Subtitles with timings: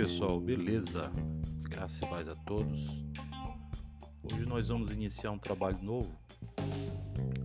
[0.00, 1.12] Pessoal, beleza?
[1.68, 3.04] Graças e paz a todos.
[4.22, 6.18] Hoje nós vamos iniciar um trabalho novo,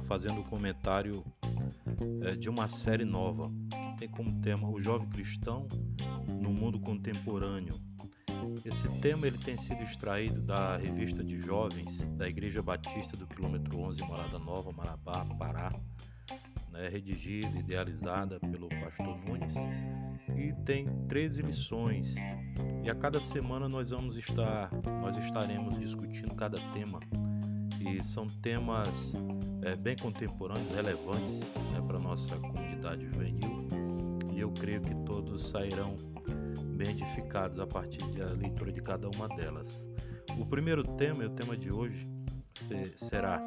[0.08, 1.22] fazendo um comentário
[2.22, 5.68] é, de uma série nova que tem como tema o jovem cristão
[6.42, 7.76] no mundo contemporâneo.
[8.64, 13.78] Esse tema ele tem sido extraído da revista de jovens da Igreja Batista do quilômetro
[13.82, 15.74] 11, Morada Nova, Marabá, Pará,
[16.72, 19.54] né, redigida e idealizada pelo pastor Nunes
[20.38, 22.16] e tem 13 lições.
[22.84, 24.70] E a cada semana nós vamos estar,
[25.02, 27.00] nós estaremos discutindo cada tema.
[27.80, 29.14] E são temas
[29.62, 31.40] é, bem contemporâneos, relevantes
[31.72, 33.68] né, para a nossa comunidade juvenil.
[34.34, 35.96] E eu creio que todos sairão
[36.76, 39.86] bem edificados a partir da leitura de cada uma delas.
[40.38, 42.08] O primeiro tema, e o tema de hoje,
[42.96, 43.42] será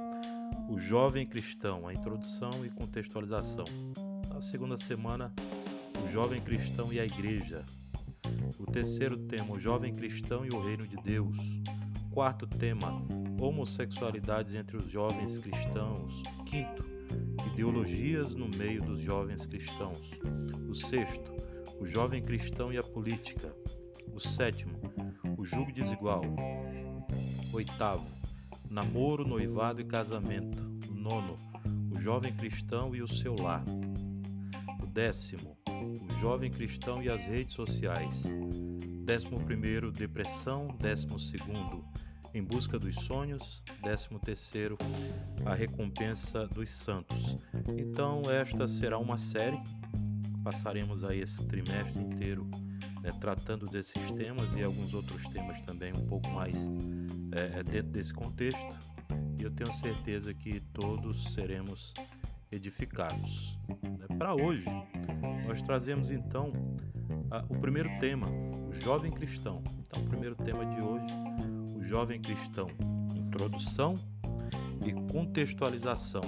[0.68, 3.64] o jovem cristão, a introdução e contextualização.
[4.32, 5.32] Na segunda semana,
[6.04, 7.64] o jovem cristão e a igreja.
[8.58, 11.36] O terceiro tema, o jovem cristão e o reino de Deus.
[12.10, 13.02] Quarto tema,
[13.40, 16.22] homossexualidades entre os jovens cristãos.
[16.46, 16.84] Quinto,
[17.52, 20.10] ideologias no meio dos jovens cristãos.
[20.68, 21.32] O sexto,
[21.80, 23.52] o jovem cristão e a política.
[24.12, 24.78] O sétimo,
[25.36, 26.22] o jugo desigual.
[27.52, 28.06] Oitavo,
[28.70, 30.58] namoro, noivado e casamento.
[30.90, 31.34] O nono,
[31.94, 33.64] o jovem cristão e o seu lar.
[34.82, 38.24] O décimo, o jovem cristão e as redes sociais.
[39.04, 40.68] Décimo primeiro, depressão.
[40.78, 41.84] Décimo segundo,
[42.34, 43.62] em busca dos sonhos.
[43.82, 44.76] Décimo terceiro,
[45.44, 47.36] a recompensa dos santos.
[47.76, 49.58] Então esta será uma série.
[50.44, 52.48] Passaremos aí esse trimestre inteiro
[53.02, 56.54] né, tratando desses temas e alguns outros temas também um pouco mais
[57.32, 58.76] é, dentro desse contexto.
[59.38, 61.94] E eu tenho certeza que todos seremos
[62.50, 63.58] edificados.
[63.68, 64.16] Né.
[64.16, 64.64] Para hoje,
[65.46, 66.52] nós trazemos então
[67.48, 68.26] o primeiro tema,
[68.68, 69.62] o jovem cristão.
[69.80, 71.06] Então, o primeiro tema de hoje,
[71.76, 72.68] o jovem cristão,
[73.14, 73.94] introdução
[74.84, 76.22] e contextualização.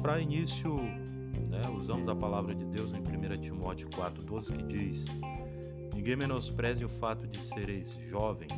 [0.00, 0.76] Para início,
[1.48, 5.04] né, usamos a palavra de Deus em 1 Timóteo 4,12 que diz:
[5.94, 8.48] Ninguém menospreze o fato de sereis jovem,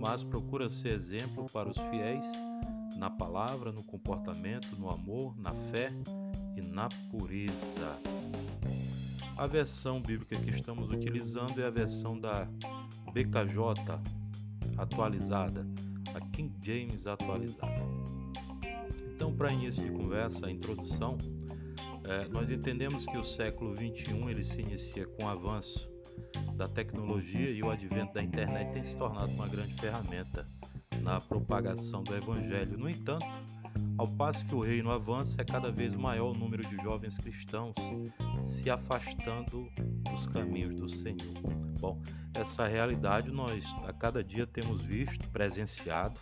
[0.00, 2.26] mas procura ser exemplo para os fiéis
[2.96, 5.92] na palavra, no comportamento, no amor, na fé
[6.56, 7.98] e na pureza.
[9.36, 12.46] A versão bíblica que estamos utilizando é a versão da
[13.12, 14.00] BKJ
[14.76, 15.66] atualizada,
[16.14, 17.82] a King James atualizada.
[19.14, 21.18] Então, para início de conversa, a introdução,
[22.08, 25.88] é, nós entendemos que o século 21 ele se inicia com o avanço
[26.56, 30.46] da tecnologia e o advento da internet tem se tornado uma grande ferramenta
[31.02, 32.78] na propagação do evangelho.
[32.78, 33.26] No entanto,
[33.96, 37.74] ao passo que o reino avança, é cada vez maior o número de jovens cristãos
[38.42, 39.68] se afastando
[40.10, 41.34] dos caminhos do Senhor.
[41.80, 42.00] Bom,
[42.34, 46.18] essa realidade nós a cada dia temos visto, presenciado.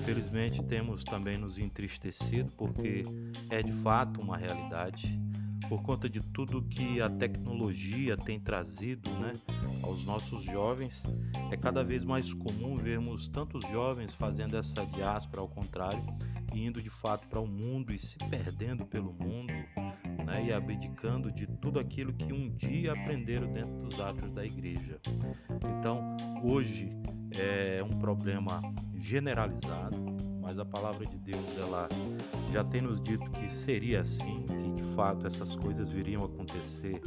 [0.00, 3.02] Infelizmente temos também nos entristecido porque
[3.50, 5.18] é de fato uma realidade
[5.68, 9.32] por conta de tudo que a tecnologia tem trazido né,
[9.82, 11.02] aos nossos jovens,
[11.50, 16.04] é cada vez mais comum vermos tantos jovens fazendo essa diáspora ao contrário,
[16.54, 19.52] indo de fato para o mundo e se perdendo pelo mundo
[20.24, 25.00] né, e abdicando de tudo aquilo que um dia aprenderam dentro dos atos da igreja.
[25.78, 26.90] Então, hoje
[27.36, 28.60] é um problema
[28.94, 29.96] generalizado,
[30.44, 31.88] mas a palavra de Deus ela
[32.52, 37.00] já tem nos dito que seria assim, que de fato essas coisas viriam a acontecer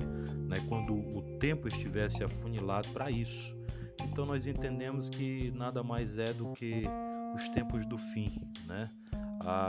[0.48, 3.56] né, quando o tempo estivesse afunilado para isso.
[4.04, 6.84] Então nós entendemos que nada mais é do que
[7.36, 8.84] os tempos do fim, né?
[9.46, 9.68] A,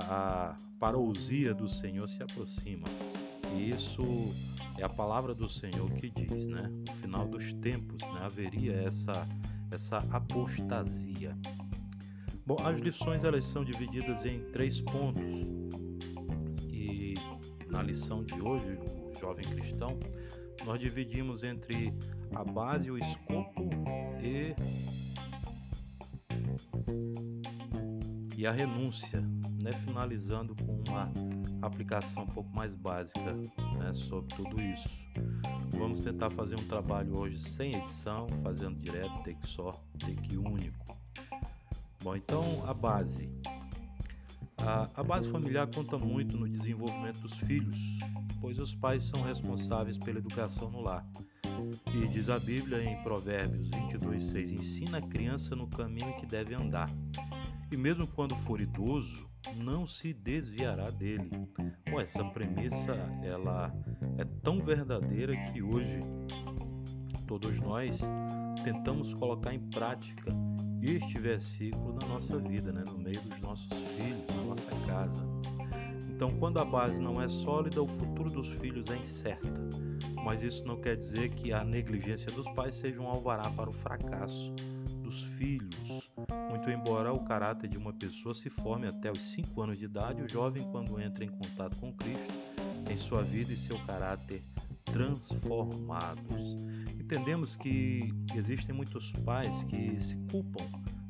[0.51, 2.87] a parousia do Senhor se aproxima.
[3.55, 4.03] E isso
[4.79, 6.71] é a palavra do Senhor que diz, né?
[6.89, 9.29] No final dos tempos, né, haveria essa
[9.71, 11.37] essa apostasia.
[12.49, 15.23] Bom, as lições elas são divididas em três pontos.
[16.73, 17.13] E
[17.67, 20.01] na lição de hoje, o jovem cristão,
[20.65, 21.93] nós dividimos entre
[22.35, 23.69] a base, o escopo
[24.23, 24.57] e
[28.35, 29.21] e a renúncia,
[29.63, 29.71] né?
[29.85, 31.13] finalizando com uma
[31.61, 33.35] aplicação um pouco mais básica
[33.79, 33.93] né?
[33.93, 34.89] sobre tudo isso.
[35.77, 40.98] Vamos tentar fazer um trabalho hoje sem edição, fazendo direto, take só, take único.
[42.09, 43.29] Bom, então a base.
[44.57, 47.77] A, a base familiar conta muito no desenvolvimento dos filhos,
[48.41, 51.07] pois os pais são responsáveis pela educação no lar.
[51.95, 56.89] E diz a Bíblia em Provérbios 22:6: Ensina a criança no caminho que deve andar,
[57.71, 61.29] e mesmo quando for idoso, não se desviará dele.
[61.91, 63.71] Bom, essa premissa ela
[64.17, 66.01] é tão verdadeira que hoje
[67.27, 68.01] todos nós
[68.65, 70.33] tentamos colocar em prática
[70.97, 72.83] este versículo na nossa vida, né?
[72.87, 75.23] no meio dos nossos filhos, na nossa casa.
[76.09, 79.49] Então, quando a base não é sólida, o futuro dos filhos é incerto.
[80.25, 83.73] Mas isso não quer dizer que a negligência dos pais seja um alvará para o
[83.73, 84.53] fracasso
[85.03, 86.11] dos filhos.
[86.51, 90.23] Muito embora o caráter de uma pessoa se forme até os 5 anos de idade,
[90.23, 92.35] o jovem, quando entra em contato com Cristo,
[92.91, 94.43] em sua vida e seu caráter
[94.93, 96.67] transformados.
[96.99, 100.65] Entendemos que existem muitos pais que se culpam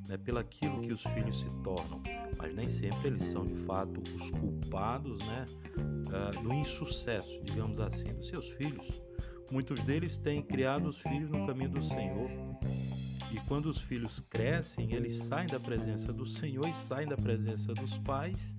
[0.09, 2.01] né, pelaquilo que os filhos se tornam,
[2.39, 5.45] mas nem sempre eles são de fato os culpados né,
[5.77, 9.03] uh, do insucesso, digamos assim, dos seus filhos.
[9.51, 12.31] Muitos deles têm criado os filhos no caminho do Senhor.
[13.31, 17.75] E quando os filhos crescem, eles saem da presença do Senhor e saem da presença
[17.75, 18.55] dos pais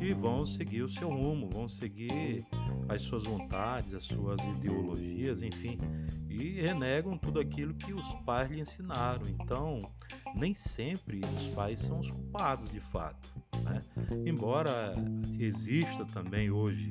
[0.00, 2.44] e vão seguir o seu rumo, vão seguir
[2.88, 5.78] as suas vontades, as suas ideologias, enfim,
[6.28, 9.22] e renegam tudo aquilo que os pais lhe ensinaram.
[9.28, 9.80] Então,
[10.34, 13.28] nem sempre os pais são os culpados de fato.
[13.62, 13.82] Né?
[14.26, 14.94] Embora
[15.38, 16.90] exista também hoje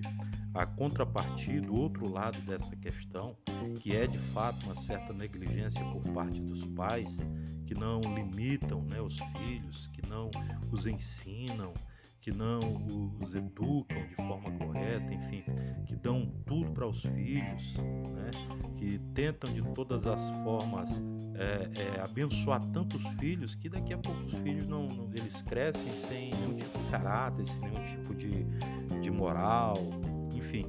[0.57, 3.35] a contrapartida, o outro lado dessa questão,
[3.79, 7.17] que é de fato uma certa negligência por parte dos pais,
[7.65, 10.31] que não limitam né, os filhos, que não
[10.71, 11.73] os ensinam,
[12.27, 12.59] que não
[13.21, 15.45] os educam de forma correta, enfim,
[15.85, 18.31] que dão tudo para os filhos, né?
[18.75, 20.89] que tentam de todas as formas
[21.35, 25.89] é, é, abençoar tantos filhos que daqui a pouco os filhos não, não, eles crescem
[25.93, 28.43] sem nenhum tipo de caráter, sem nenhum tipo de,
[28.99, 29.77] de moral,
[30.47, 30.65] enfim.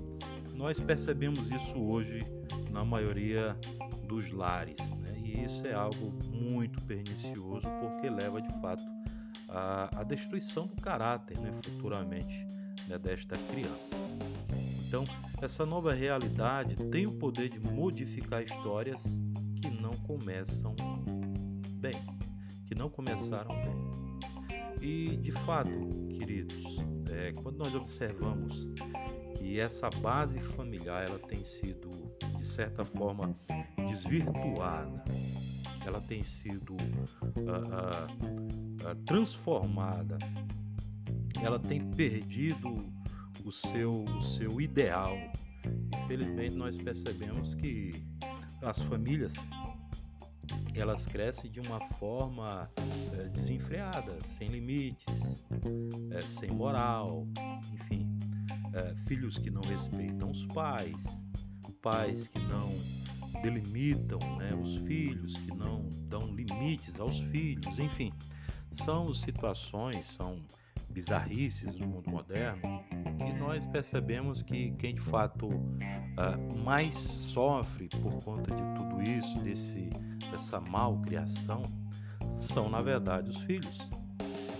[0.55, 2.19] Nós percebemos isso hoje
[2.71, 3.57] na maioria
[4.09, 5.17] dos lares, né?
[5.23, 8.83] e isso é algo muito pernicioso porque leva de fato
[9.49, 12.47] a, a destruição do caráter né, futuramente
[12.89, 13.97] né, desta criança.
[14.87, 15.05] Então,
[15.41, 19.01] essa nova realidade tem o poder de modificar histórias
[19.61, 20.75] que não começam
[21.75, 21.95] bem,
[22.67, 24.09] que não começaram bem.
[24.81, 25.71] E, de fato,
[26.19, 26.79] queridos,
[27.13, 28.69] é, quando nós observamos
[29.49, 31.89] que essa base familiar ela tem sido,
[32.37, 33.35] de certa forma,
[33.89, 35.03] desvirtuada,
[35.87, 40.19] ela tem sido uh, uh, uh, transformada,
[41.43, 42.77] ela tem perdido
[43.43, 45.17] o seu, o seu ideal.
[46.05, 47.93] Infelizmente, nós percebemos que
[48.61, 49.33] as famílias
[50.75, 52.71] elas crescem de uma forma
[53.13, 55.43] é, desenfreada, sem limites,
[56.13, 57.27] é, sem moral,
[57.73, 58.08] enfim,
[58.79, 60.97] é, filhos que não respeitam os pais,
[61.83, 62.71] pais que não
[63.43, 68.13] delimitam né, os filhos, que não dão limites aos filhos, enfim,
[68.71, 70.43] são situações, são
[70.91, 72.83] bizarrices do mundo moderno
[73.19, 79.39] que nós percebemos que quem de fato uh, mais sofre por conta de tudo isso,
[79.41, 79.91] desse,
[80.31, 81.63] dessa malcriação,
[82.33, 83.79] são na verdade os filhos.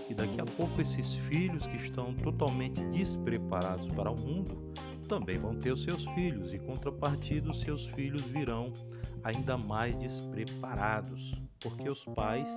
[0.09, 4.73] E daqui a pouco esses filhos que estão totalmente despreparados para o mundo
[5.07, 8.71] também vão ter os seus filhos, e contrapartida, os seus filhos virão
[9.23, 12.47] ainda mais despreparados, porque os pais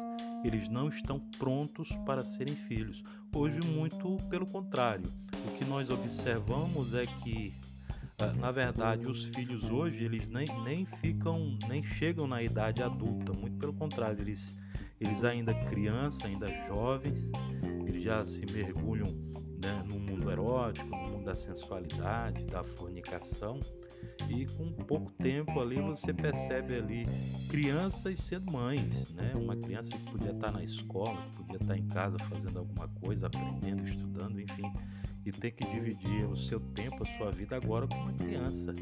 [0.44, 3.02] eles não estão prontos para serem filhos.
[3.34, 5.04] Hoje, muito pelo contrário,
[5.46, 7.54] o que nós observamos é que
[8.18, 13.32] ah, na verdade, os filhos hoje eles nem, nem ficam, nem chegam na idade adulta,
[13.32, 14.56] muito pelo contrário, eles,
[15.02, 17.28] eles ainda crianças, ainda jovens,
[17.86, 19.08] eles já se mergulham
[19.62, 23.58] né, no mundo erótico, no mundo da sensualidade, da fornicação.
[24.28, 27.06] E com pouco tempo ali você percebe ali
[27.48, 29.32] crianças sendo mães, né?
[29.34, 33.26] Uma criança que podia estar na escola, que podia estar em casa fazendo alguma coisa,
[33.26, 34.72] aprendendo, estudando, enfim,
[35.24, 38.74] e ter que dividir o seu tempo, a sua vida agora com uma criança.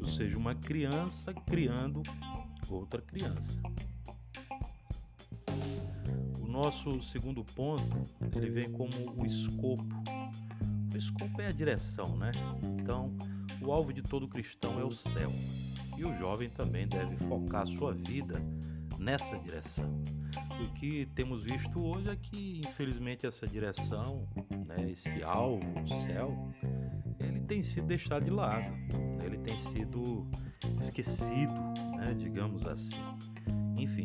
[0.00, 2.02] Ou seja, uma criança criando
[2.68, 3.60] outra criança
[6.54, 8.04] nosso segundo ponto,
[8.36, 9.84] ele vem como o escopo.
[10.92, 12.30] O escopo é a direção, né?
[12.80, 13.12] Então,
[13.60, 15.32] o alvo de todo cristão é o céu.
[15.98, 18.40] E o jovem também deve focar sua vida
[19.00, 20.00] nessa direção.
[20.62, 24.28] O que temos visto hoje é que, infelizmente, essa direção,
[24.68, 26.52] né, esse alvo, o céu,
[27.18, 28.72] ele tem sido deixado de lado,
[29.24, 30.24] ele tem sido
[30.78, 31.52] esquecido,
[31.96, 32.94] né, digamos assim.
[33.76, 34.04] Enfim,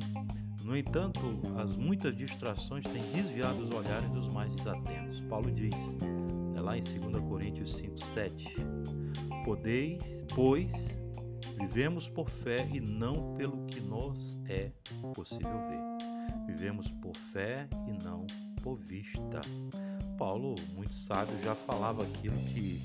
[0.70, 1.20] no entanto,
[1.58, 5.20] as muitas distrações têm desviado os olhares dos mais desatentos.
[5.22, 5.74] Paulo diz,
[6.56, 8.54] é lá em 2 Coríntios 5:7,
[9.44, 11.02] Podeis, pois,
[11.60, 14.72] vivemos por fé e não pelo que nos é
[15.16, 16.46] possível ver.
[16.46, 18.28] Vivemos por fé e não
[18.62, 19.42] por vista.
[20.20, 22.80] Paulo, muito sábio, já falava aquilo que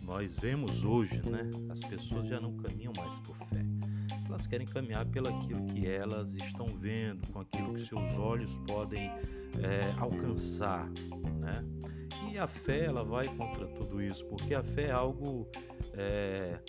[0.00, 1.50] nós vemos hoje, né?
[1.68, 3.66] As pessoas já não caminham mais por fé
[4.36, 9.94] elas querem caminhar pelaquilo que elas estão vendo, com aquilo que seus olhos podem é,
[9.98, 10.86] alcançar,
[11.40, 11.64] né?
[12.30, 15.48] E a fé ela vai contra tudo isso, porque a fé é algo
[15.94, 16.60] é,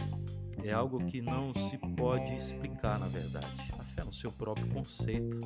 [0.64, 3.48] é algo que não se pode explicar, na verdade.
[3.78, 5.40] A fé no seu próprio conceito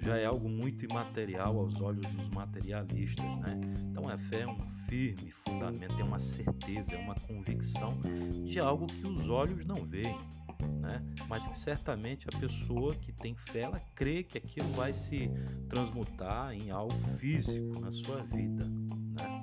[0.00, 3.58] já é algo muito imaterial aos olhos dos materialistas, né?
[3.90, 7.98] Então a fé é um firme fundamento, é uma certeza, é uma convicção
[8.44, 10.18] de algo que os olhos não veem,
[10.66, 11.02] né?
[11.28, 15.30] Mas que certamente a pessoa que tem fé, ela crê que aquilo vai se
[15.68, 19.42] transmutar em algo físico na sua vida, né?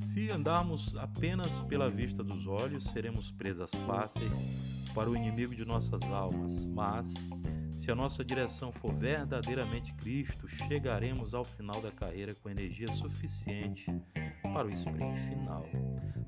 [0.00, 4.34] Se andarmos apenas pela vista dos olhos, seremos presas fáceis
[4.92, 7.06] para o inimigo de nossas almas, mas
[7.78, 13.86] se a nossa direção for verdadeiramente Cristo, chegaremos ao final da carreira com energia suficiente
[14.42, 15.64] para o sprint final.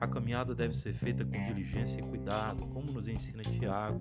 [0.03, 4.01] A caminhada deve ser feita com diligência e cuidado, como nos ensina Tiago,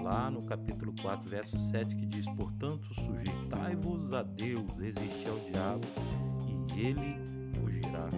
[0.00, 5.84] lá no capítulo 4, verso 7, que diz: Portanto, sujeitai-vos a Deus, resistir ao diabo,
[6.76, 7.16] e ele
[7.58, 8.08] fugirá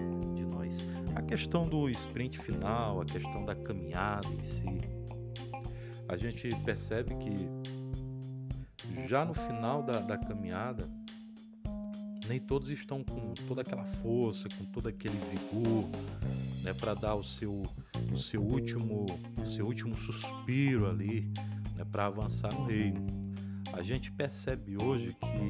[1.15, 4.79] a questão do sprint final, a questão da caminhada em si,
[6.11, 7.49] a gente percebe que
[9.09, 10.85] já no final da, da caminhada,
[12.29, 15.89] nem todos estão com toda aquela força, com todo aquele vigor,
[16.63, 17.63] né, para dar o seu,
[18.13, 19.07] o seu último,
[19.43, 21.31] o seu último suspiro ali,
[21.77, 23.07] né, para avançar no reino.
[23.73, 25.45] A gente percebe hoje que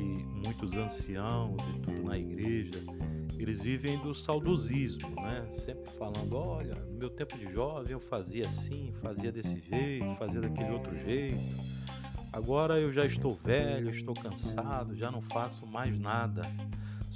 [0.45, 2.85] muitos anciãos e tudo na igreja
[3.39, 5.47] eles vivem do saudosismo, né?
[5.51, 10.41] Sempre falando, olha, no meu tempo de jovem eu fazia assim, fazia desse jeito, fazia
[10.41, 11.41] daquele outro jeito.
[12.33, 16.43] Agora eu já estou velho, estou cansado, já não faço mais nada.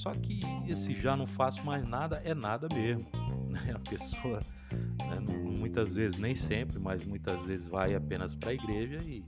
[0.03, 3.09] Só que esse já não faço mais nada é nada mesmo.
[3.53, 3.75] Né?
[3.75, 4.41] A pessoa,
[4.73, 5.21] né,
[5.59, 9.23] muitas vezes, nem sempre, mas muitas vezes vai apenas para a igreja e,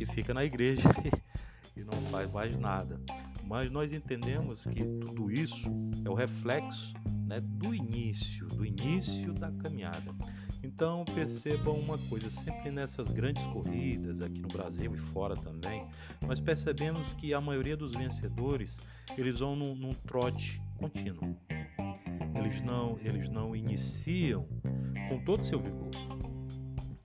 [0.00, 0.88] e fica na igreja
[1.76, 2.98] e não faz mais nada
[3.50, 5.68] mas nós entendemos que tudo isso
[6.04, 6.94] é o reflexo
[7.26, 10.14] né, do início, do início da caminhada.
[10.62, 15.86] Então percebam uma coisa, sempre nessas grandes corridas aqui no Brasil e fora também,
[16.26, 18.78] nós percebemos que a maioria dos vencedores
[19.16, 21.36] eles vão num, num trote contínuo.
[22.34, 24.46] Eles não, eles não iniciam
[25.08, 25.90] com todo o seu vigor.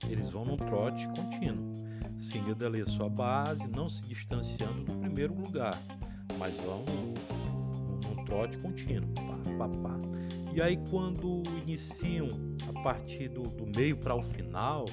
[0.08, 1.74] Eles vão num trote contínuo,
[2.18, 5.82] seguindo ali a sua base, não se distanciando do primeiro lugar
[6.38, 7.14] mas vão num,
[8.04, 10.00] num trote contínuo, pá, pá, pá.
[10.56, 12.30] E aí quando iniciam
[12.70, 14.86] a partir do, do meio para o final,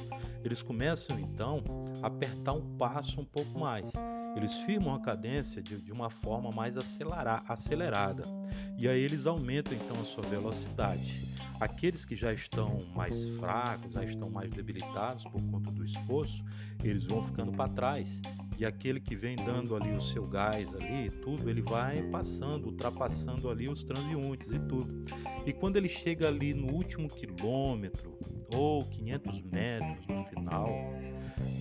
[0.44, 1.62] eles começam então
[2.02, 3.92] a apertar um passo um pouco mais.
[4.34, 8.24] Eles firmam a cadência de, de uma forma mais acelerar, acelerada.
[8.76, 11.22] E aí eles aumentam então a sua velocidade.
[11.60, 16.44] Aqueles que já estão mais fracos, já estão mais debilitados por conta do esforço,
[16.82, 18.20] eles vão ficando para trás
[18.62, 23.50] e aquele que vem dando ali o seu gás ali, tudo, ele vai passando, ultrapassando
[23.50, 25.04] ali os transeuntes e tudo.
[25.44, 28.16] E quando ele chega ali no último quilômetro
[28.54, 30.68] ou 500 metros no final,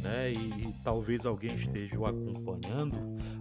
[0.03, 2.96] né, e, e talvez alguém esteja o acompanhando,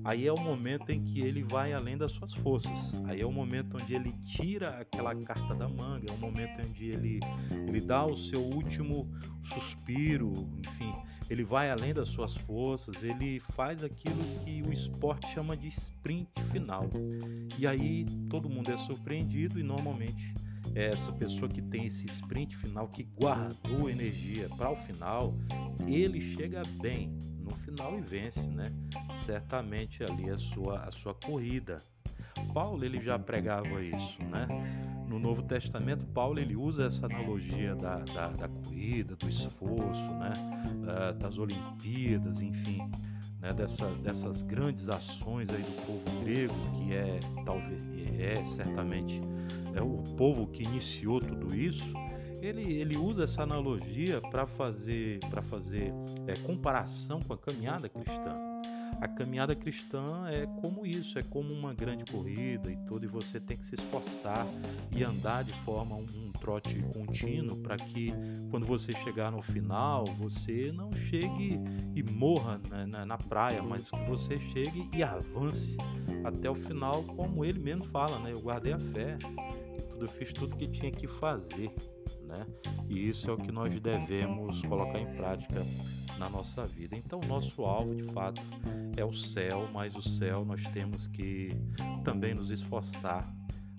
[0.04, 2.94] aí é o momento em que ele vai além das suas forças.
[3.04, 6.86] Aí é o momento onde ele tira aquela carta da manga, é o momento onde
[6.86, 7.20] ele
[7.68, 9.06] ele dá o seu último
[9.42, 10.32] suspiro,
[10.66, 10.94] enfim,
[11.30, 16.28] ele vai além das suas forças, ele faz aquilo que o esporte chama de sprint
[16.50, 16.90] final.
[17.56, 20.34] E aí todo mundo é surpreendido e normalmente
[20.74, 25.32] é essa pessoa que tem esse sprint final, que guardou energia para o final,
[25.86, 28.72] ele chega bem no final e vence, né?
[29.24, 31.76] Certamente ali a sua, a sua corrida.
[32.52, 34.48] Paulo ele já pregava isso, né?
[35.10, 40.32] No Novo Testamento, Paulo ele usa essa analogia da, da, da corrida, do esforço, né?
[40.84, 42.88] Uh, das Olimpíadas, enfim,
[43.40, 43.52] né?
[43.52, 47.84] Dessa, dessas grandes ações aí do povo grego, que é talvez
[48.20, 49.20] é certamente
[49.74, 51.92] é o povo que iniciou tudo isso.
[52.40, 55.92] Ele, ele usa essa analogia para fazer para fazer
[56.28, 58.49] é, comparação com a caminhada cristã
[59.00, 63.38] a caminhada cristã é como isso, é como uma grande corrida e tudo, e você
[63.40, 64.46] tem que se esforçar
[64.90, 68.12] e andar de forma um, trote contínuo para que
[68.50, 71.60] quando você chegar no final, você não chegue
[71.94, 75.76] e morra né, na, na, praia, mas que você chegue e avance
[76.24, 78.32] até o final, como ele mesmo fala, né?
[78.32, 79.18] Eu guardei a fé
[80.00, 81.70] tudo, eu fiz tudo que tinha que fazer,
[82.26, 82.46] né?
[82.88, 85.62] E isso é o que nós devemos colocar em prática
[86.18, 86.96] na nossa vida.
[86.96, 88.40] Então, nosso alvo de fato
[88.96, 91.50] é o céu, mas o céu nós temos que
[92.04, 93.30] também nos esforçar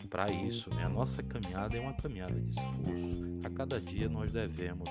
[0.10, 0.70] para isso.
[0.74, 0.84] Né?
[0.84, 3.40] A nossa caminhada é uma caminhada de esforço.
[3.44, 4.88] A cada dia nós devemos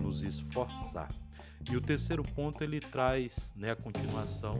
[0.00, 1.08] nos esforçar.
[1.70, 4.52] E o terceiro ponto ele traz né, a continuação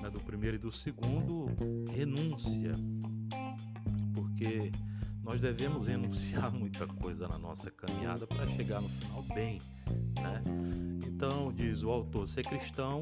[0.00, 1.46] né, do primeiro e do segundo,
[1.94, 2.72] renúncia.
[4.12, 4.72] Porque
[5.22, 9.60] nós devemos renunciar muita coisa na nossa caminhada para chegar no final bem.
[10.20, 10.42] Né?
[11.06, 13.00] Então, diz o autor, ser cristão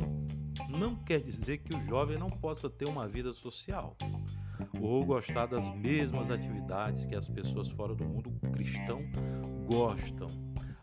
[0.69, 3.97] não quer dizer que o jovem não possa ter uma vida social
[4.81, 9.03] ou gostar das mesmas atividades que as pessoas fora do mundo cristão
[9.67, 10.27] gostam.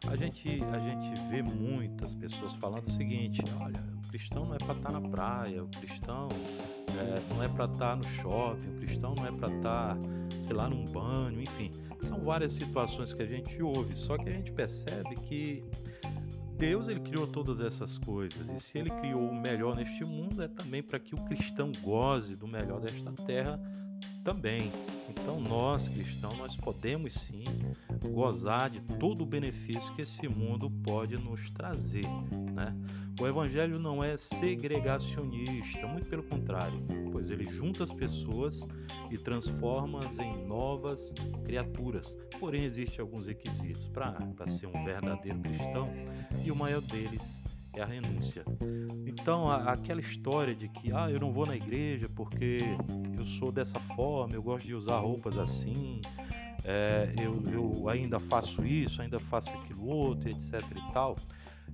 [0.07, 4.57] A gente, a gente vê muitas pessoas falando o seguinte: olha, o cristão não é
[4.57, 6.29] para estar tá na praia, o cristão
[6.99, 9.97] é, não é para estar tá no shopping, o cristão não é para estar, tá,
[10.39, 11.71] sei lá, num banho, enfim.
[12.01, 15.63] São várias situações que a gente ouve, só que a gente percebe que
[16.57, 20.47] Deus ele criou todas essas coisas e se ele criou o melhor neste mundo é
[20.47, 23.59] também para que o cristão goze do melhor desta terra
[24.27, 24.73] também.
[25.09, 27.45] Então nós cristãos nós podemos sim
[28.11, 32.05] gozar de todo o benefício que esse mundo pode nos trazer,
[32.53, 32.75] né?
[33.21, 36.77] O evangelho não é segregacionista, muito pelo contrário,
[37.09, 38.67] pois ele junta as pessoas
[39.09, 41.13] e transforma-as em novas
[41.45, 42.13] criaturas.
[42.37, 45.89] Porém, existem alguns requisitos para ser um verdadeiro cristão
[46.43, 47.36] e o maior deles
[47.77, 48.43] é a renúncia.
[49.05, 52.57] Então, a, aquela história de que ah, eu não vou na igreja porque
[53.17, 56.01] eu sou dessa forma, eu gosto de usar roupas assim,
[56.63, 61.15] é, eu, eu ainda faço isso, ainda faço aquilo outro, etc e tal,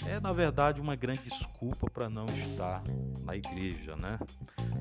[0.05, 2.83] é na verdade uma grande desculpa para não estar
[3.23, 4.19] na igreja, né?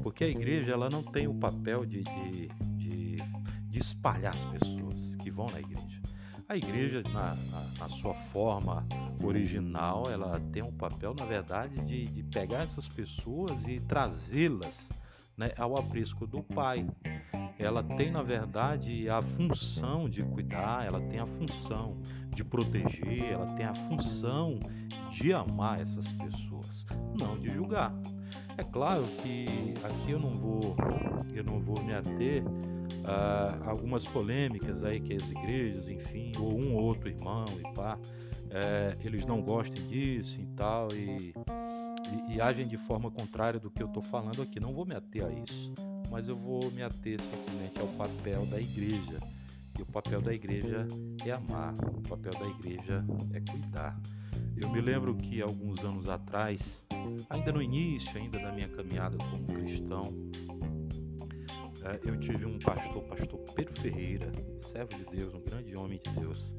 [0.02, 3.16] Porque a igreja ela não tem o papel de, de, de,
[3.68, 5.91] de espalhar as pessoas que vão na igreja.
[6.52, 8.86] A igreja, na, na, na, sua forma
[9.24, 14.86] original, ela tem um papel, na verdade, de, de pegar essas pessoas e trazê-las
[15.34, 16.86] né, ao aprisco do Pai.
[17.58, 23.46] Ela tem, na verdade, a função de cuidar, ela tem a função de proteger, ela
[23.54, 24.60] tem a função
[25.10, 26.84] de amar essas pessoas,
[27.18, 27.94] não de julgar.
[28.56, 30.76] É claro que aqui eu não vou,
[31.34, 32.42] eu não vou me ater
[33.04, 37.98] a algumas polêmicas aí que as igrejas, enfim, ou um ou outro irmão e pá,
[38.50, 41.34] é, eles não gostem disso e tal e,
[42.30, 44.60] e, e agem de forma contrária do que eu estou falando aqui.
[44.60, 45.72] Não vou me ater a isso,
[46.10, 49.18] mas eu vou me ater simplesmente ao papel da igreja.
[49.78, 50.86] E o papel da igreja
[51.24, 53.98] é amar, o papel da igreja é cuidar.
[54.54, 56.81] Eu me lembro que alguns anos atrás,
[57.30, 60.12] ainda no início ainda da minha caminhada como cristão,
[61.84, 66.10] é, eu tive um pastor, pastor Pedro Ferreira, servo de Deus, um grande homem de
[66.20, 66.54] Deus,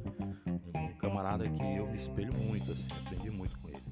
[0.75, 3.83] um camarada que eu me espelho muito, assim, aprendi muito com ele.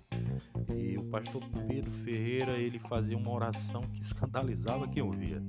[0.75, 5.41] E o pastor Pedro Ferreira, ele fazia uma oração que escandalizava quem ouvia.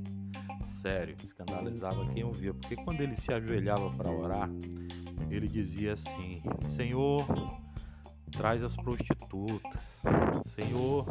[0.81, 4.51] Sério, escandalizava quem ouvia, porque quando ele se ajoelhava para orar,
[5.31, 6.43] ele dizia assim:
[6.77, 7.25] Senhor,
[8.33, 10.03] traz as prostitutas.
[10.47, 11.07] Senhor,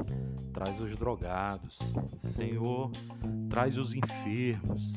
[0.53, 1.79] traz os drogados.
[2.23, 2.91] Senhor,
[3.49, 4.93] traz os enfermos.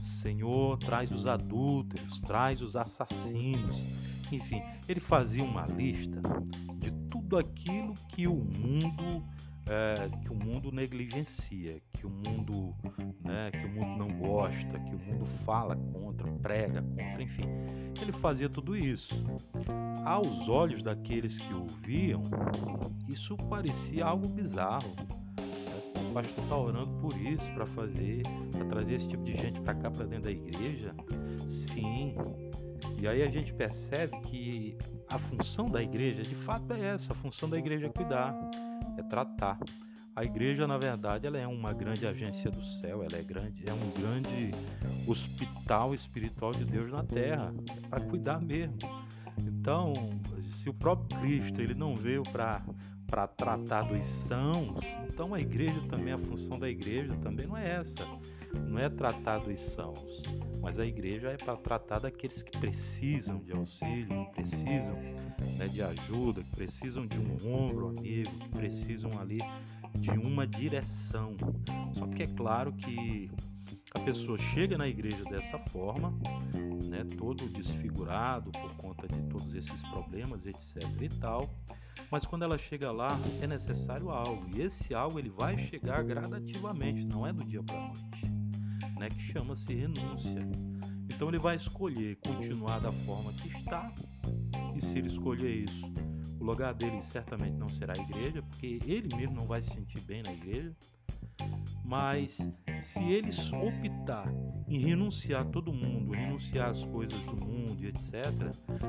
[0.00, 3.76] Senhor, traz os adúlteros, traz os assassinos.
[4.32, 6.20] Enfim, ele fazia uma lista
[6.76, 9.24] de tudo aquilo que o mundo
[9.66, 12.74] é, que o mundo negligencia, que o mundo,
[14.46, 17.48] gosta, que o mundo fala contra, prega contra, enfim.
[18.00, 19.14] Ele fazia tudo isso.
[20.04, 22.22] Aos olhos daqueles que ouviam,
[23.08, 24.94] isso parecia algo bizarro.
[26.08, 29.74] O pastor está orando por isso, para fazer, para trazer esse tipo de gente para
[29.74, 30.94] cá, para dentro da igreja.
[31.48, 32.14] Sim.
[32.98, 34.78] E aí a gente percebe que
[35.10, 38.34] a função da igreja, de fato, é essa: a função da igreja é cuidar
[38.98, 39.58] é tratar.
[40.16, 43.72] A igreja, na verdade, ela é uma grande agência do céu, ela é grande, é
[43.74, 44.50] um grande
[45.06, 47.54] hospital espiritual de Deus na terra,
[47.90, 48.78] para cuidar mesmo.
[49.38, 49.92] Então,
[50.50, 52.64] se o próprio Cristo ele não veio para
[53.06, 57.76] para tratar dos sãos, então a igreja também, a função da igreja também não é
[57.76, 58.04] essa,
[58.52, 60.22] não é tratar dos sãos,
[60.66, 64.96] mas a igreja é para tratar daqueles que precisam de auxílio, que precisam
[65.56, 69.38] né, de ajuda, que precisam de um ombro amigo, que precisam ali
[69.94, 71.36] de uma direção.
[71.94, 73.30] Só que é claro que
[73.94, 76.12] a pessoa chega na igreja dessa forma,
[76.84, 81.48] né, todo desfigurado por conta de todos esses problemas, etc e tal.
[82.10, 87.06] Mas quando ela chega lá, é necessário algo, e esse algo ele vai chegar gradativamente,
[87.06, 88.15] não é do dia para a noite,
[88.98, 90.46] né, que chama-se renúncia.
[91.14, 93.92] Então ele vai escolher continuar da forma que está,
[94.74, 95.92] e se ele escolher isso,
[96.38, 100.00] o lugar dele certamente não será a igreja, porque ele mesmo não vai se sentir
[100.00, 100.74] bem na igreja,
[101.84, 102.38] mas
[102.80, 104.32] Se eles optar
[104.68, 108.14] em renunciar todo mundo, renunciar às coisas do mundo e etc.,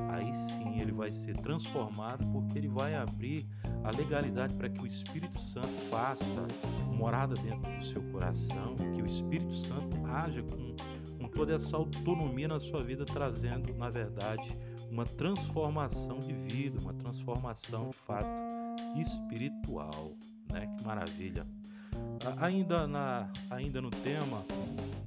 [0.10, 3.46] aí sim ele vai ser transformado porque ele vai abrir
[3.84, 6.48] a legalidade para que o Espírito Santo faça
[6.96, 10.76] morada dentro do seu coração, que o Espírito Santo haja com,
[11.20, 14.50] com toda essa autonomia na sua vida, trazendo, na verdade,
[14.90, 18.28] uma transformação de vida, uma transformação de fato
[18.96, 20.16] espiritual.
[20.52, 20.68] Né?
[20.76, 21.46] Que maravilha!
[22.38, 24.46] Ainda, na, ainda no tema,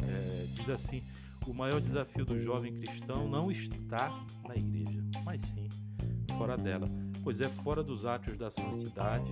[0.03, 1.03] é, diz assim:
[1.47, 5.69] o maior desafio do jovem cristão não está na igreja, mas sim
[6.41, 6.87] fora dela,
[7.23, 9.31] pois é fora dos atos da santidade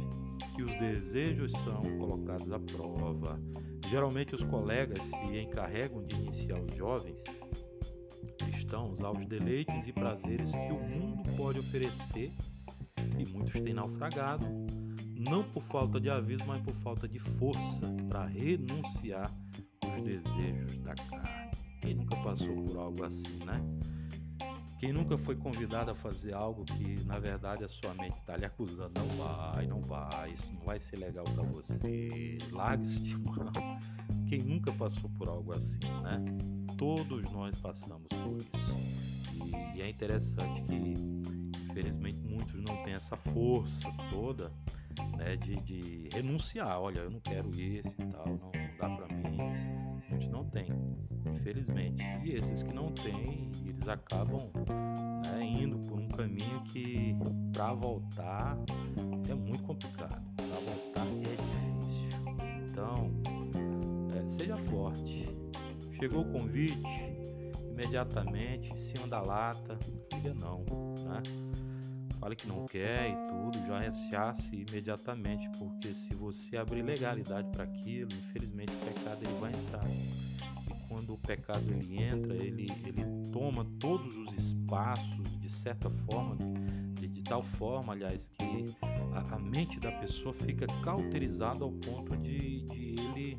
[0.54, 3.40] que os desejos são colocados à prova.
[3.88, 7.22] Geralmente, os colegas se encarregam de iniciar os jovens
[8.36, 12.30] cristãos aos deleites e prazeres que o mundo pode oferecer,
[13.18, 14.44] e muitos têm naufragado
[15.28, 19.30] não por falta de aviso, mas por falta de força para renunciar
[19.84, 21.50] os desejos da carne.
[21.80, 23.62] Quem nunca passou por algo assim, né?
[24.78, 28.44] Quem nunca foi convidado a fazer algo que na verdade a sua mente está lhe
[28.44, 33.16] acusando, não vai, não vai, isso não vai ser legal para você, largue esse de
[33.18, 33.52] mão.
[34.28, 36.24] Quem nunca passou por algo assim, né?
[36.76, 38.76] Todos nós passamos por isso.
[39.74, 40.94] E, e é interessante que,
[41.70, 44.52] infelizmente, muitos não têm essa força toda
[45.18, 46.80] né, de, de, renunciar.
[46.80, 49.38] Olha, eu não quero esse e tal, não, não dá para mim.
[50.06, 50.66] A gente não tem,
[51.34, 52.02] infelizmente.
[52.24, 54.50] E esses que não têm, eles acabam
[55.24, 57.14] né, indo por um caminho que
[57.52, 58.56] para voltar
[59.28, 60.24] é muito complicado.
[60.36, 62.08] Para voltar é difícil.
[62.70, 63.10] Então,
[64.16, 65.26] é, seja forte.
[65.98, 66.78] Chegou o convite,
[67.72, 69.76] imediatamente, em cima da lata,
[70.12, 70.64] diga não,
[71.04, 71.20] né?
[72.18, 77.64] Fale que não quer e tudo, já rechace imediatamente, porque se você abrir legalidade para
[77.64, 79.88] aquilo, infelizmente o pecado ele vai entrar.
[79.88, 86.36] E quando o pecado ele entra, ele, ele toma todos os espaços de certa forma,
[86.94, 88.66] de, de tal forma, aliás, que
[89.14, 93.38] a, a, mente da pessoa fica cauterizada ao ponto de, de ele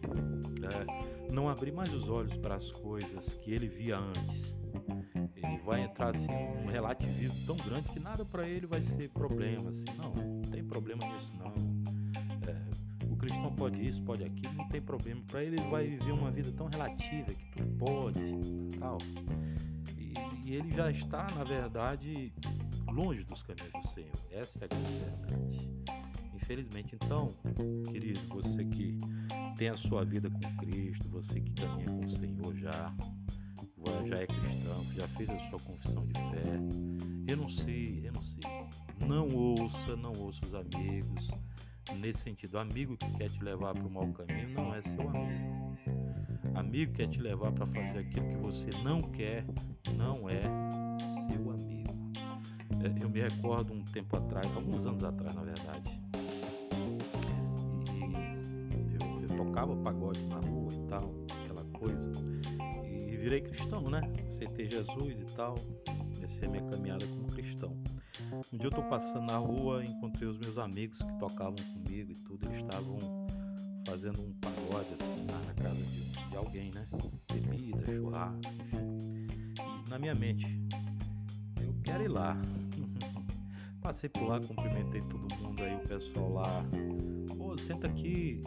[0.63, 4.57] é, não abrir mais os olhos para as coisas que ele via antes.
[5.35, 9.69] Ele vai entrar assim num relativismo tão grande que nada para ele vai ser problema
[9.69, 9.85] assim.
[9.97, 11.53] Não não tem problema nisso não.
[12.47, 15.21] É, o cristão pode isso pode aquilo não tem problema.
[15.27, 18.21] Para ele ele vai viver uma vida tão relativa que tudo pode
[18.79, 18.97] tal.
[19.97, 20.13] E,
[20.49, 22.33] e ele já está na verdade
[22.91, 24.11] longe dos caminhos do Senhor.
[24.31, 25.69] Essa é a grande verdade.
[26.35, 27.29] Infelizmente então
[27.91, 28.99] querido você que
[29.59, 30.68] tem a sua vida com Cristo
[31.19, 32.95] você que caminha com o Senhor já
[34.08, 36.60] já é cristão, já fez a sua confissão de fé,
[37.27, 38.39] renuncie, renuncie.
[39.05, 41.29] Não ouça, não ouça os amigos.
[41.97, 45.77] Nesse sentido, amigo que quer te levar para o mau caminho não é seu amigo.
[46.55, 49.45] Amigo que quer te levar para fazer aquilo que você não quer
[49.95, 50.41] não é
[51.27, 52.12] seu amigo.
[52.82, 56.01] É, eu me recordo um tempo atrás, alguns anos atrás, na verdade,
[59.60, 62.12] tocava pagode na rua e tal, aquela coisa
[63.19, 64.02] virei cristão, né?
[64.28, 65.56] Aceitei Jesus e tal.
[66.15, 67.76] Comecei a minha caminhada como cristão.
[68.54, 72.15] Um dia eu tô passando na rua, encontrei os meus amigos que tocavam comigo e
[72.15, 72.45] tudo.
[72.48, 72.98] Eles estavam
[73.86, 76.88] fazendo um pagode assim na casa de, de alguém, né?
[77.32, 79.28] Bebida, churrasco, enfim.
[79.86, 80.48] E na minha mente,
[81.62, 82.38] eu quero ir lá.
[83.82, 86.65] Passei por lá, cumprimentei todo mundo aí, o pessoal lá.
[87.38, 88.41] Pô, senta aqui,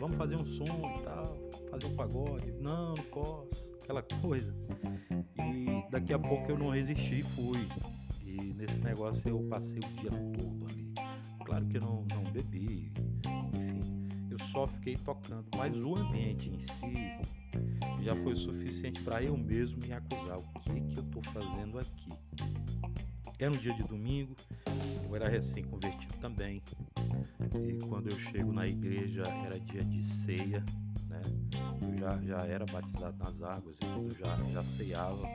[0.00, 1.36] vamos fazer um som e tal,
[1.70, 2.50] fazer um pagode.
[2.52, 4.54] Não, não posso aquela coisa.
[5.36, 7.68] E daqui a pouco eu não resisti e fui.
[8.24, 10.94] E nesse negócio eu passei o dia todo ali.
[11.44, 12.92] Claro que eu não, não bebi,
[13.52, 15.46] enfim, eu só fiquei tocando.
[15.56, 20.38] Mas o ambiente em si já foi o suficiente para eu mesmo me acusar.
[20.38, 22.10] O que, que eu estou fazendo aqui?
[23.40, 24.36] Era um dia de domingo,
[25.08, 26.62] eu era recém-convertido também.
[27.54, 30.62] E quando eu chego na igreja era dia de ceia
[31.10, 31.20] né?
[31.82, 35.26] Eu já, já era batizado nas águas e tudo, já, já ceiava.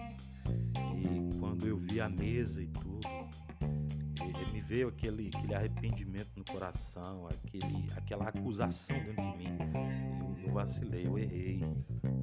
[0.96, 3.08] E quando eu vi a mesa e tudo,
[4.51, 9.58] me veio aquele, aquele arrependimento no coração, aquele, aquela acusação dentro de mim.
[10.19, 11.62] Eu, eu vacilei, eu errei.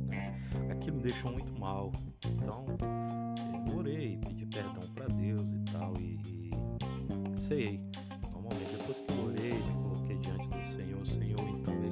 [0.07, 0.49] Né?
[0.71, 1.93] Aquilo me deixou muito mal.
[2.27, 2.67] Então,
[3.69, 7.81] eu orei, pedi perdão para Deus e tal, e, e sei.
[8.33, 11.83] Normalmente, depois que eu orei, me coloquei diante do Senhor, o Senhor então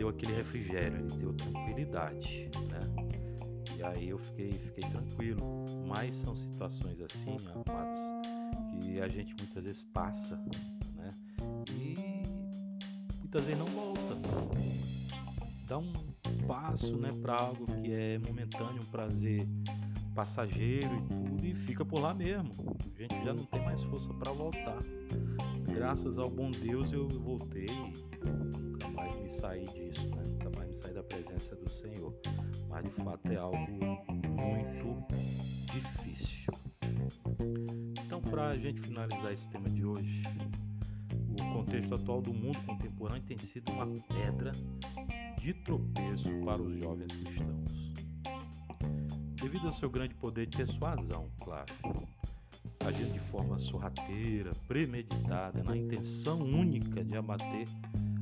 [0.00, 2.80] deu aquele refrigério, ele deu tranquilidade, né?
[3.76, 5.66] E aí eu fiquei, fiquei tranquilo.
[5.86, 7.36] Mas são situações assim,
[7.68, 8.00] amados,
[9.00, 10.36] a gente muitas vezes passa,
[10.94, 11.10] né?
[11.70, 11.94] E
[13.18, 14.16] muitas vezes não volta.
[15.66, 15.92] dá um
[16.46, 19.46] passo né, para algo que é momentâneo, um prazer
[20.14, 22.76] passageiro e tudo, e fica por lá mesmo.
[22.94, 24.82] A gente já não tem mais força para voltar.
[25.72, 27.66] Graças ao bom Deus eu voltei
[28.24, 30.22] nunca mais me saí disso, né?
[30.26, 32.14] nunca mais me saí da presença do Senhor.
[32.68, 35.06] Mas de fato é algo muito
[35.72, 36.52] difícil.
[38.30, 40.22] Para a gente finalizar esse tema de hoje,
[41.40, 44.52] o contexto atual do mundo contemporâneo tem sido uma pedra
[45.38, 47.92] de tropeço para os jovens cristãos.
[49.34, 51.74] Devido ao seu grande poder de persuasão, claro,
[52.86, 57.66] agindo de forma sorrateira, premeditada, na intenção única de abater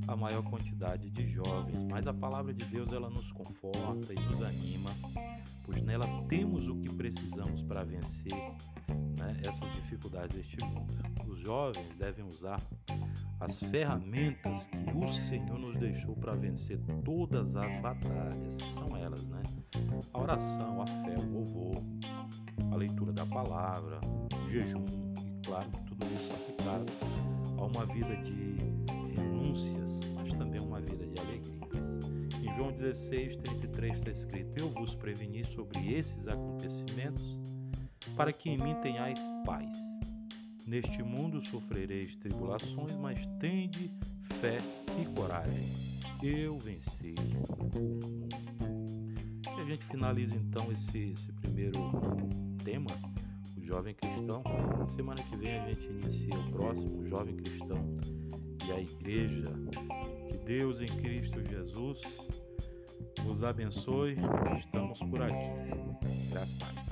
[0.07, 4.43] a maior quantidade de jovens, mas a palavra de Deus ela nos conforta e nos
[4.43, 4.91] anima,
[5.69, 8.33] pois nela temos o que precisamos para vencer
[9.19, 10.95] né, essas dificuldades deste mundo.
[11.27, 12.59] Os jovens devem usar
[13.39, 19.43] as ferramentas que o Senhor nos deixou para vencer todas as batalhas, são elas, né?
[20.15, 21.83] A oração, a fé, o louvor,
[22.73, 24.01] a leitura da palavra,
[24.43, 24.87] o jejum,
[25.23, 26.87] e claro tudo isso aplicado
[27.59, 28.57] a uma vida de
[29.15, 29.88] renúncias,
[32.59, 37.39] João 16, 33 está escrito: Eu vos preveni sobre esses acontecimentos,
[38.17, 39.73] para que em mim tenhais paz.
[40.67, 43.93] Neste mundo sofrereis tribulações, mas tende
[44.41, 44.57] fé
[45.01, 45.69] e coragem.
[46.21, 47.15] Eu venci.
[49.47, 51.79] E a gente finaliza então esse, esse primeiro
[52.65, 52.91] tema,
[53.57, 54.43] o jovem cristão.
[54.97, 57.97] Semana que vem a gente inicia o próximo, o jovem cristão
[58.67, 59.45] e a igreja.
[60.29, 62.01] Que Deus em Cristo Jesus
[63.29, 64.17] os abençoe.
[64.59, 65.51] Estamos por aqui.
[66.31, 66.89] Graças a Deus.